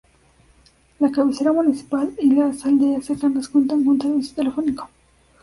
[0.97, 4.89] La cabecera municipal y las aldeas cercanas cuentan con servicio telefónico.